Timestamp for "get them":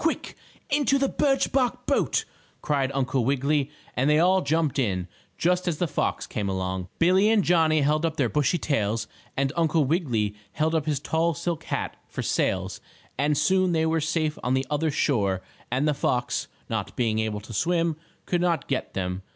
18.67-19.21